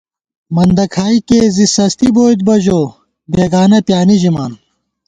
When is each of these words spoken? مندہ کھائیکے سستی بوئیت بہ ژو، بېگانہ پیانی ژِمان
مندہ 0.55 0.85
کھائیکے 0.93 1.39
سستی 1.75 2.09
بوئیت 2.15 2.39
بہ 2.47 2.55
ژو، 2.63 2.81
بېگانہ 3.31 3.79
پیانی 3.85 4.15
ژِمان 4.21 4.51